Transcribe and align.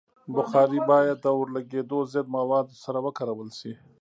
بخاري 0.35 0.79
باید 0.91 1.17
د 1.21 1.25
اورلګیدو 1.35 1.99
ضد 2.13 2.27
موادو 2.37 2.75
سره 2.83 2.99
وکارول 3.05 3.49
شي. 3.59 3.73